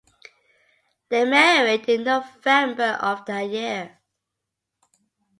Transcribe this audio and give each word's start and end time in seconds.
They 1.09 1.25
married 1.29 1.87
in 1.87 2.05
November 2.05 2.93
of 3.03 3.23
that 3.27 3.41
year. 3.47 3.99